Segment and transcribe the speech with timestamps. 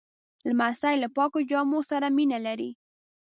[0.49, 2.71] لمسی له پاکو جامو سره مینه لري.